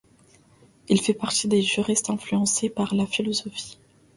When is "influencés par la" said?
2.09-3.05